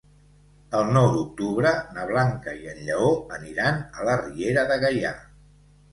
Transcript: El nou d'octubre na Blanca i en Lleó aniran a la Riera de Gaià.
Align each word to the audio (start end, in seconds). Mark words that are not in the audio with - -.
El 0.79 0.87
nou 0.95 1.09
d'octubre 1.15 1.73
na 1.97 2.07
Blanca 2.13 2.55
i 2.63 2.71
en 2.73 2.81
Lleó 2.89 3.11
aniran 3.41 3.79
a 4.01 4.09
la 4.11 4.17
Riera 4.25 4.65
de 4.73 4.79
Gaià. 4.87 5.17